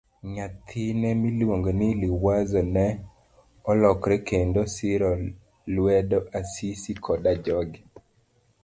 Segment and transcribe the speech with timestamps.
[0.33, 2.85] Nyathine miluongo ni Liwazo ne
[3.69, 5.09] olokre kendo siro
[5.73, 7.79] lwedo Asisi koda joge.